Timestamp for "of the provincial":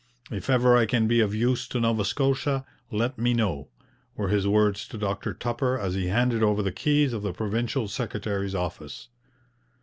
7.13-7.87